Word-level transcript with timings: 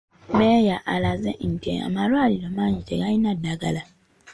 Meeya 0.37 0.77
alaze 0.93 1.31
nti 1.53 1.69
amalwaliro 1.87 2.47
mangi 2.57 2.81
tegalina 2.89 3.29
ddagala. 3.37 3.81